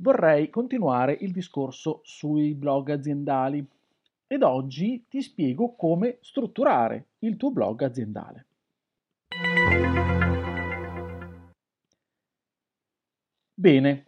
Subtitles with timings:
[0.00, 3.66] vorrei continuare il discorso sui blog aziendali
[4.26, 8.46] ed oggi ti spiego come strutturare il tuo blog aziendale.
[13.54, 14.06] Bene,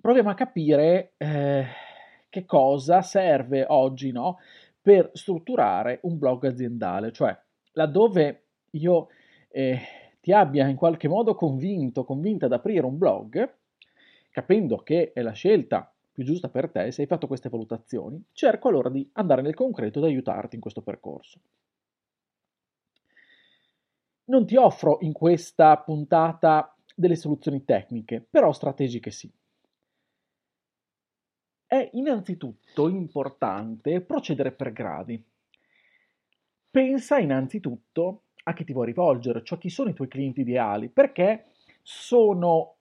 [0.00, 1.66] proviamo a capire eh,
[2.28, 4.38] che cosa serve oggi, no?
[4.80, 7.36] per strutturare un blog aziendale, cioè
[7.72, 9.08] laddove io
[9.48, 9.78] eh,
[10.20, 13.54] ti abbia in qualche modo convinto, convinta ad aprire un blog,
[14.34, 18.66] capendo che è la scelta più giusta per te, se hai fatto queste valutazioni, cerco
[18.66, 21.38] allora di andare nel concreto ed aiutarti in questo percorso.
[24.24, 29.32] Non ti offro in questa puntata delle soluzioni tecniche, però strategiche sì
[31.66, 35.22] è innanzitutto importante procedere per gradi.
[36.70, 41.50] Pensa innanzitutto a chi ti vuoi rivolgere, cioè chi sono i tuoi clienti ideali, perché
[41.82, 42.74] sono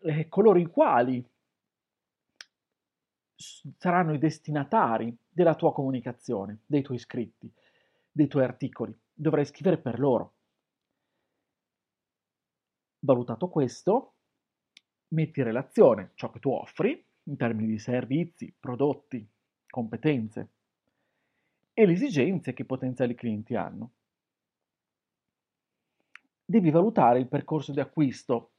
[0.00, 1.24] eh, coloro i quali
[3.34, 7.50] saranno i destinatari della tua comunicazione, dei tuoi iscritti,
[8.10, 8.96] dei tuoi articoli.
[9.12, 10.34] Dovrai scrivere per loro.
[13.00, 14.14] Valutato questo,
[15.08, 19.26] metti in relazione ciò che tu offri in termini di servizi, prodotti,
[19.68, 20.48] competenze
[21.72, 23.92] e le esigenze che i potenziali clienti hanno.
[26.44, 28.50] Devi valutare il percorso di acquisto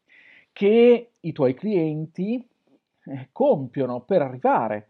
[0.52, 2.48] che i tuoi clienti
[3.04, 4.90] eh, compiono per arrivare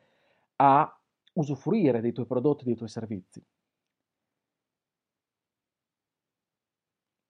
[0.58, 1.00] a
[1.34, 3.44] usufruire dei tuoi prodotti dei tuoi servizi.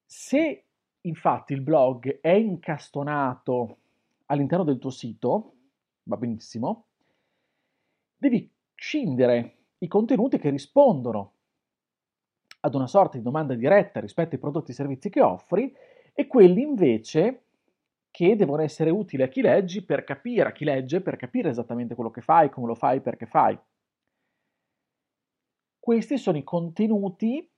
[0.06, 0.66] Se
[1.02, 3.78] infatti il blog è incastonato
[4.26, 5.54] all'interno del tuo sito,
[6.04, 6.86] va benissimo,
[8.18, 11.34] devi scindere i contenuti che rispondono
[12.62, 15.74] ad una sorta di domanda diretta rispetto ai prodotti e servizi che offri
[16.14, 17.46] e quelli invece
[18.12, 21.96] che devono essere utili a chi leggi per capire, a chi legge per capire esattamente
[21.96, 23.58] quello che fai, come lo fai, perché fai.
[25.80, 27.50] Questi sono i contenuti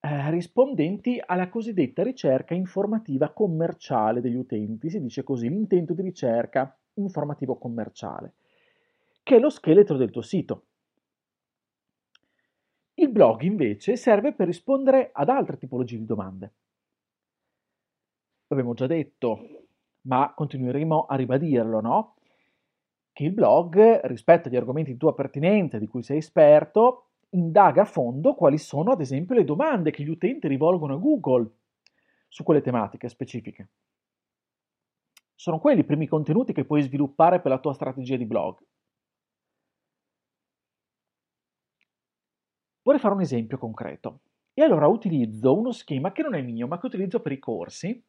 [0.00, 6.76] eh, rispondenti alla cosiddetta ricerca informativa commerciale degli utenti, si dice così, l'intento di ricerca
[6.94, 8.34] informativo commerciale,
[9.22, 10.64] che è lo scheletro del tuo sito.
[12.94, 16.52] Il blog invece serve per rispondere ad altre tipologie di domande.
[18.48, 19.61] L'abbiamo già detto,
[20.02, 22.14] ma continueremo a ribadirlo, no?
[23.12, 27.86] Che il blog, rispetto agli argomenti di tua pertinenza, di cui sei esperto, indaga a
[27.86, 31.50] fondo quali sono, ad esempio, le domande che gli utenti rivolgono a Google
[32.28, 33.68] su quelle tematiche specifiche.
[35.34, 38.58] Sono quelli i primi contenuti che puoi sviluppare per la tua strategia di blog.
[42.82, 44.20] Vorrei fare un esempio concreto.
[44.54, 48.02] E allora utilizzo uno schema che non è mio, ma che utilizzo per i corsi.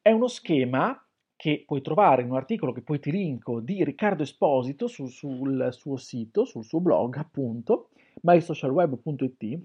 [0.00, 1.07] È uno schema
[1.38, 5.68] che puoi trovare in un articolo che poi ti linko di Riccardo Esposito sul, sul
[5.70, 7.90] suo sito, sul suo blog appunto,
[8.22, 9.60] mysocialweb.it,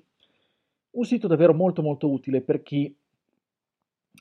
[0.92, 2.96] un sito davvero molto molto utile per chi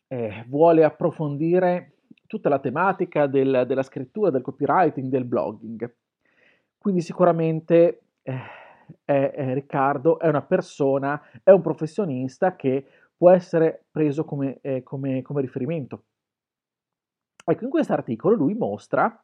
[0.08, 1.96] eh, vuole approfondire
[2.26, 5.94] tutta la tematica del, della scrittura, del copywriting, del blogging.
[6.78, 8.40] Quindi sicuramente eh,
[9.04, 15.20] è Riccardo è una persona, è un professionista che può essere preso come, eh, come,
[15.20, 16.04] come riferimento.
[17.44, 19.22] Ecco, in questo articolo lui mostra,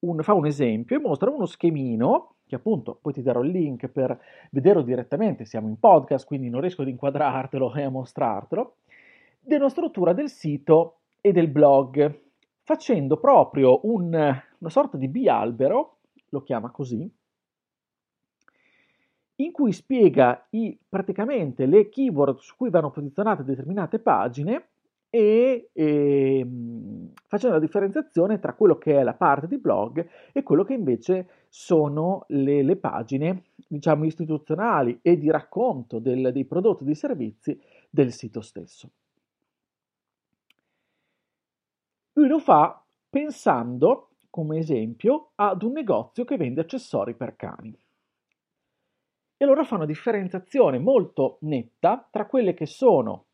[0.00, 3.88] un, fa un esempio e mostra uno schemino, che appunto poi ti darò il link
[3.88, 4.18] per
[4.50, 8.76] vederlo direttamente, siamo in podcast, quindi non riesco ad inquadrartelo e a mostrartelo,
[9.40, 12.22] della struttura del sito e del blog
[12.62, 15.98] facendo proprio un, una sorta di bialbero,
[16.30, 17.10] lo chiama così,
[19.36, 24.68] in cui spiega i, praticamente le keyword su cui vanno posizionate determinate pagine
[25.10, 26.93] e, e ehm,
[27.26, 31.28] facendo la differenziazione tra quello che è la parte di blog e quello che invece
[31.48, 37.60] sono le, le pagine diciamo istituzionali e di racconto del, dei prodotti e dei servizi
[37.90, 38.90] del sito stesso.
[42.14, 47.76] Lui lo fa pensando, come esempio, ad un negozio che vende accessori per cani.
[49.36, 53.26] E allora fa una differenziazione molto netta tra quelle che sono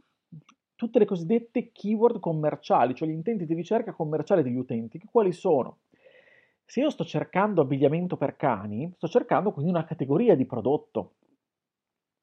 [0.81, 5.31] tutte le cosiddette keyword commerciali, cioè gli intenti di ricerca commerciale degli utenti, che quali
[5.31, 5.81] sono
[6.65, 11.17] Se io sto cercando abbigliamento per cani, sto cercando quindi una categoria di prodotto.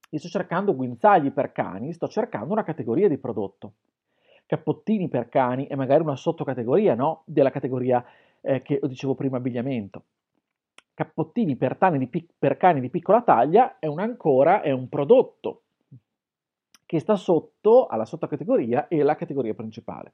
[0.09, 3.73] E sto cercando guinzagli per cani, sto cercando una categoria di prodotto.
[4.47, 7.21] Cappottini per cani è magari una sottocategoria, no?
[7.25, 8.03] Della categoria
[8.41, 10.05] eh, che dicevo prima abbigliamento.
[10.95, 11.77] Cappottini per,
[12.09, 15.61] pic- per cani di piccola taglia è un ancora, è un prodotto
[16.87, 20.13] che sta sotto alla sottocategoria e la categoria principale.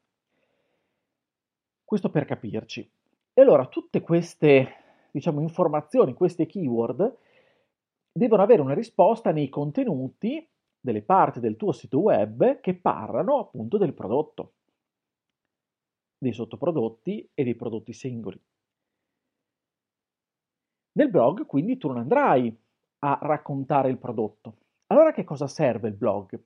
[1.85, 2.89] Questo per capirci.
[3.31, 7.15] E allora tutte queste, diciamo, informazioni, queste keyword,
[8.11, 10.45] devono avere una risposta nei contenuti
[10.79, 14.53] delle parti del tuo sito web che parlano appunto del prodotto,
[16.17, 18.41] dei sottoprodotti e dei prodotti singoli.
[20.93, 22.55] Nel blog quindi tu non andrai
[22.99, 24.55] a raccontare il prodotto.
[24.87, 26.39] Allora che cosa serve il blog?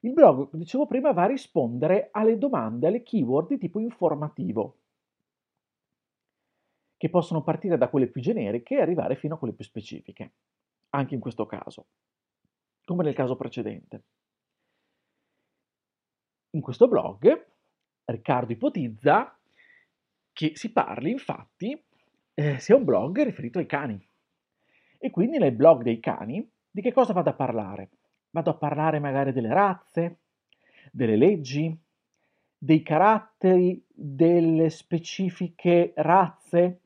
[0.00, 4.76] Il blog, dicevo prima, va a rispondere alle domande, alle keyword di tipo informativo
[6.96, 10.32] che possono partire da quelle più generiche e arrivare fino a quelle più specifiche,
[10.90, 11.86] anche in questo caso,
[12.84, 14.02] come nel caso precedente.
[16.50, 17.48] In questo blog
[18.04, 19.38] Riccardo ipotizza
[20.32, 21.80] che si parli infatti
[22.34, 24.08] eh, sia un blog riferito ai cani.
[24.98, 27.90] E quindi nel blog dei cani di che cosa vado a parlare?
[28.32, 30.20] Vado a parlare magari delle razze,
[30.92, 31.76] delle leggi,
[32.56, 36.80] dei caratteri delle specifiche razze,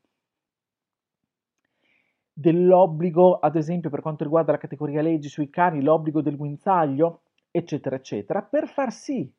[2.33, 7.21] dell'obbligo, ad esempio per quanto riguarda la categoria leggi sui cani, l'obbligo del guinzaglio,
[7.51, 9.31] eccetera, eccetera, per far sì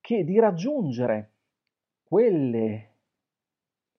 [0.00, 1.32] che di raggiungere
[2.02, 2.90] quelle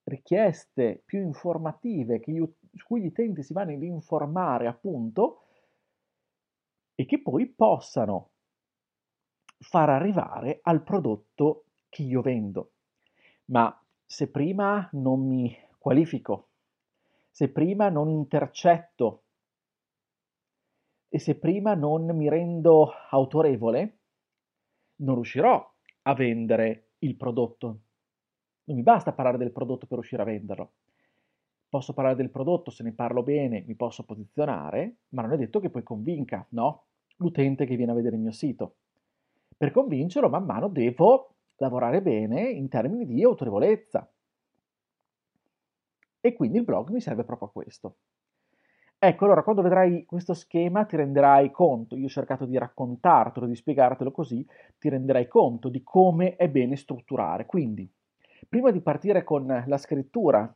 [0.04, 5.42] richieste più informative che io, su cui gli utenti si vanno ad informare appunto
[7.00, 8.32] e che poi possano
[9.60, 12.72] far arrivare al prodotto che io vendo.
[13.46, 16.48] Ma se prima non mi qualifico,
[17.30, 19.26] se prima non intercetto
[21.08, 24.00] e se prima non mi rendo autorevole,
[24.96, 25.72] non riuscirò
[26.02, 27.68] a vendere il prodotto.
[28.64, 30.72] Non mi basta parlare del prodotto per riuscire a venderlo.
[31.70, 35.60] Posso parlare del prodotto, se ne parlo bene, mi posso posizionare, ma non è detto
[35.60, 36.87] che poi convinca, no?
[37.18, 38.76] L'utente che viene a vedere il mio sito.
[39.58, 44.08] Per convincerlo, man mano devo lavorare bene in termini di autorevolezza,
[46.28, 47.96] e quindi il blog mi serve proprio a questo.
[49.00, 53.56] Ecco, allora quando vedrai questo schema ti renderai conto, io ho cercato di raccontartelo, di
[53.56, 54.46] spiegartelo così,
[54.80, 57.46] ti renderai conto di come è bene strutturare.
[57.46, 57.90] Quindi,
[58.50, 60.52] prima di partire con la scrittura,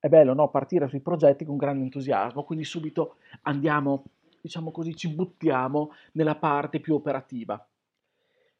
[0.00, 0.48] è bello no?
[0.48, 4.04] partire sui progetti con grande entusiasmo, quindi subito andiamo,
[4.40, 7.68] diciamo così, ci buttiamo nella parte più operativa.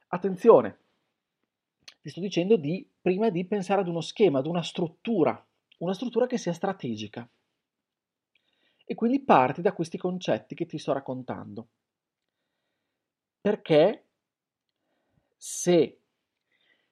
[0.09, 0.79] Attenzione,
[2.01, 5.43] ti sto dicendo di prima di pensare ad uno schema, ad una struttura
[5.79, 7.29] una struttura che sia strategica.
[8.85, 11.69] E quindi parti da questi concetti che ti sto raccontando.
[13.41, 14.07] Perché
[15.37, 16.01] se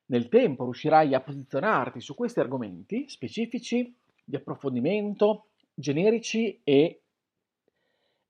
[0.06, 7.02] nel tempo riuscirai a posizionarti su questi argomenti specifici, di approfondimento, generici e,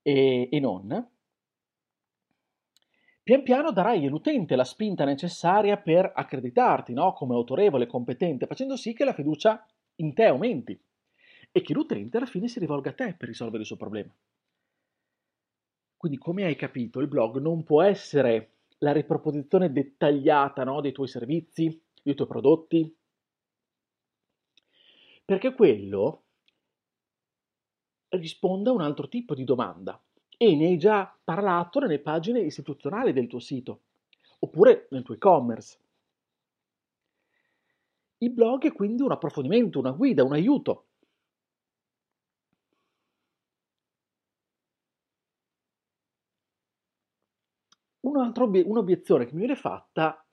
[0.07, 1.11] e, e non,
[3.25, 7.13] pian piano darai all'utente la spinta necessaria per accreditarti no?
[7.13, 9.67] come autorevole e competente, facendo sì che la fiducia
[9.97, 10.81] in te aumenti
[11.51, 14.15] e che l'utente alla fine si rivolga a te per risolvere il suo problema.
[15.97, 21.09] Quindi, come hai capito, il blog non può essere la riproposizione dettagliata no, dei tuoi
[21.09, 22.97] servizi, dei tuoi prodotti,
[25.25, 26.26] perché quello
[28.11, 30.01] risponde a un altro tipo di domanda
[30.37, 33.83] e ne hai già parlato nelle pagine istituzionali del tuo sito
[34.41, 35.79] oppure nel tuo e-commerce.
[38.19, 40.87] Il blog è quindi un approfondimento, una guida, un aiuto.
[48.01, 50.26] un'obiezione che mi viene fatta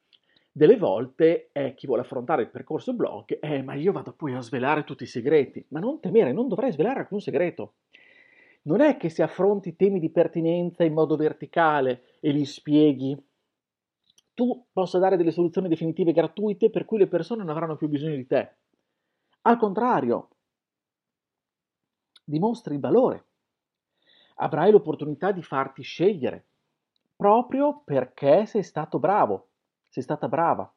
[0.56, 4.42] delle volte è chi vuole affrontare il percorso blog, eh, ma io vado poi a
[4.42, 5.66] svelare tutti i segreti.
[5.70, 7.74] Ma non temere, non dovrei svelare alcun segreto.
[8.64, 13.20] Non è che se affronti temi di pertinenza in modo verticale e li spieghi
[14.36, 18.16] tu possa dare delle soluzioni definitive gratuite per cui le persone non avranno più bisogno
[18.16, 18.56] di te.
[19.42, 20.30] Al contrario,
[22.24, 23.26] dimostri il valore.
[24.36, 26.46] Avrai l'opportunità di farti scegliere
[27.16, 29.50] proprio perché sei stato bravo,
[29.94, 30.74] sei stata brava,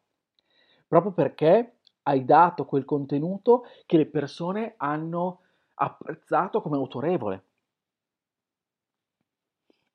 [0.86, 5.40] proprio perché hai dato quel contenuto che le persone hanno
[5.76, 7.44] apprezzato come autorevole.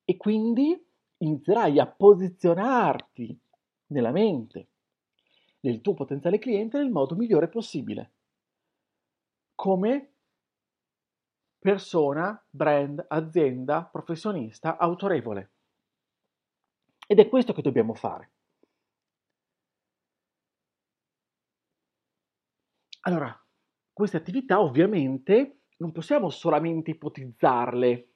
[0.04, 0.84] E quindi
[1.18, 3.40] inizierai a posizionarti
[3.88, 4.70] nella mente
[5.60, 8.14] del tuo potenziale cliente nel modo migliore possibile.
[9.56, 10.14] come
[11.60, 15.52] persona, brand, azienda, professionista autorevole.
[17.06, 18.31] Ed è questo che dobbiamo fare.
[23.02, 23.36] Allora,
[23.94, 28.10] queste attività ovviamente non possiamo solamente ipotizzarle,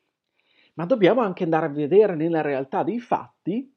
[0.76, 3.74] ma dobbiamo anche andare a vedere nella realtà dei fatti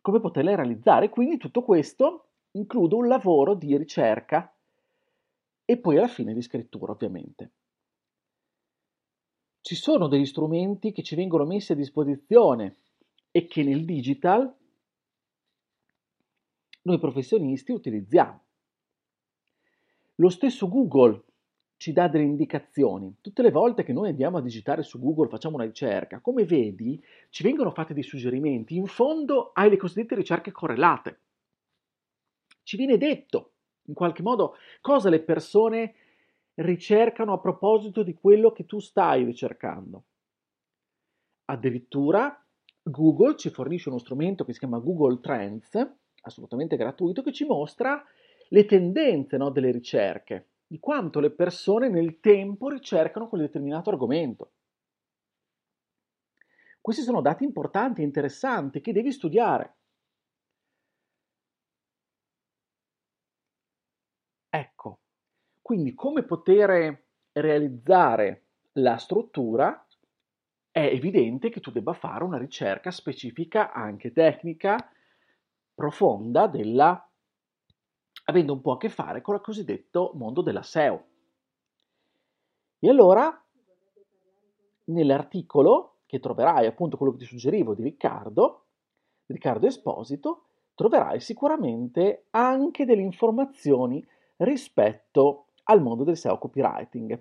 [0.00, 1.08] come poterle realizzare.
[1.08, 4.52] Quindi tutto questo include un lavoro di ricerca
[5.64, 7.52] e poi alla fine di scrittura, ovviamente.
[9.60, 12.74] Ci sono degli strumenti che ci vengono messi a disposizione
[13.30, 14.52] e che nel digital
[16.82, 18.47] noi professionisti utilizziamo.
[20.20, 21.22] Lo stesso Google
[21.76, 23.18] ci dà delle indicazioni.
[23.20, 27.00] Tutte le volte che noi andiamo a digitare su Google, facciamo una ricerca, come vedi,
[27.30, 28.76] ci vengono fatti dei suggerimenti.
[28.76, 31.20] In fondo hai le cosiddette ricerche correlate.
[32.64, 33.52] Ci viene detto,
[33.84, 35.94] in qualche modo, cosa le persone
[36.54, 40.04] ricercano a proposito di quello che tu stai ricercando.
[41.44, 42.44] Addirittura
[42.82, 45.78] Google ci fornisce uno strumento che si chiama Google Trends,
[46.22, 48.04] assolutamente gratuito, che ci mostra
[48.48, 54.52] le tendenze no, delle ricerche di quanto le persone nel tempo ricercano quel determinato argomento.
[56.80, 59.76] Questi sono dati importanti e interessanti che devi studiare.
[64.50, 65.00] Ecco,
[65.62, 69.86] quindi come poter realizzare la struttura
[70.70, 74.76] è evidente che tu debba fare una ricerca specifica, anche tecnica,
[75.74, 77.07] profonda della
[78.28, 81.04] avendo un po' a che fare con il cosiddetto mondo della SEO.
[82.78, 83.42] E allora,
[84.84, 88.64] nell'articolo che troverai, appunto quello che ti suggerivo di Riccardo,
[89.26, 90.44] Riccardo Esposito,
[90.74, 94.06] troverai sicuramente anche delle informazioni
[94.36, 97.20] rispetto al mondo del SEO copywriting,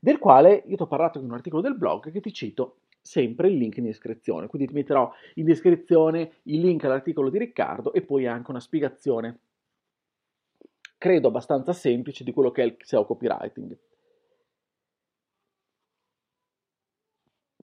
[0.00, 3.48] del quale io ti ho parlato in un articolo del blog che ti cito sempre
[3.48, 4.46] il link in descrizione.
[4.46, 9.38] Quindi ti metterò in descrizione il link all'articolo di Riccardo e poi anche una spiegazione
[10.98, 13.76] credo abbastanza semplice di quello che è il SEO copywriting.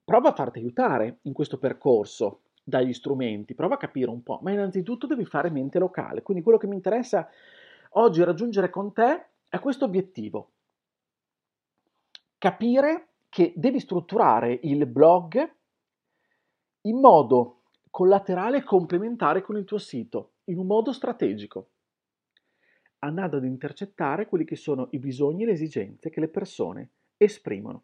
[0.03, 4.51] Prova a farti aiutare in questo percorso dagli strumenti, prova a capire un po', ma
[4.51, 7.29] innanzitutto devi fare mente locale, quindi quello che mi interessa
[7.91, 10.51] oggi raggiungere con te è questo obiettivo.
[12.37, 15.55] Capire che devi strutturare il blog
[16.81, 21.67] in modo collaterale e complementare con il tuo sito, in un modo strategico
[23.03, 27.83] andando ad intercettare quelli che sono i bisogni e le esigenze che le persone esprimono.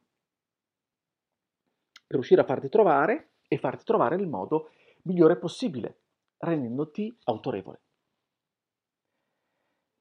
[1.92, 4.70] Per riuscire a farti trovare e farti trovare nel modo
[5.04, 6.00] migliore possibile,
[6.38, 7.82] rendendoti autorevole.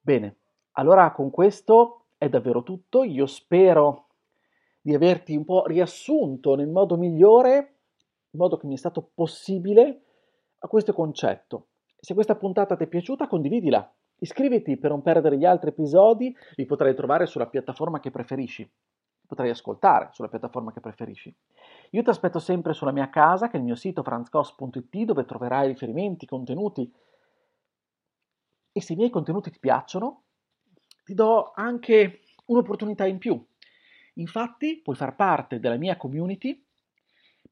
[0.00, 0.36] Bene,
[0.72, 3.02] allora con questo è davvero tutto.
[3.02, 4.06] Io spero
[4.80, 7.74] di averti un po' riassunto nel modo migliore,
[8.30, 10.02] in modo che mi è stato possibile,
[10.58, 11.68] a questo concetto.
[11.98, 16.64] Se questa puntata ti è piaciuta, condividila Iscriviti per non perdere gli altri episodi, li
[16.64, 18.68] potrai trovare sulla piattaforma che preferisci.
[19.26, 21.34] Potrai ascoltare sulla piattaforma che preferisci.
[21.90, 25.68] Io ti aspetto sempre sulla mia casa, che è il mio sito franzcos.it, dove troverai
[25.68, 26.90] riferimenti, contenuti.
[28.72, 30.22] E se i miei contenuti ti piacciono,
[31.04, 33.44] ti do anche un'opportunità in più.
[34.14, 36.64] Infatti, puoi far parte della mia community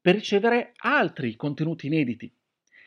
[0.01, 2.33] per ricevere altri contenuti inediti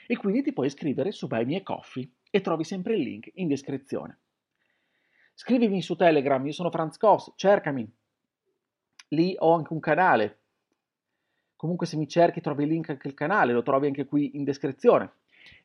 [0.06, 3.48] e quindi ti puoi iscrivere su Buy Me Coffee e trovi sempre il link in
[3.48, 4.18] descrizione.
[5.34, 7.88] Scrivimi su Telegram, io sono Franz Koss, cercami.
[9.08, 10.40] Lì ho anche un canale.
[11.54, 14.44] Comunque se mi cerchi trovi il link anche al canale, lo trovi anche qui in
[14.44, 15.12] descrizione.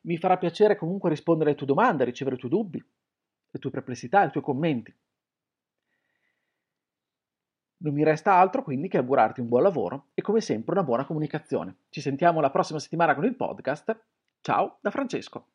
[0.02, 2.84] Mi farà piacere comunque rispondere alle tue domande, ricevere i tuoi dubbi,
[3.50, 4.94] le tue perplessità, i tuoi commenti.
[7.78, 11.04] Non mi resta altro quindi che augurarti un buon lavoro e come sempre una buona
[11.04, 11.78] comunicazione.
[11.90, 13.96] Ci sentiamo la prossima settimana con il podcast.
[14.40, 15.53] Ciao da Francesco.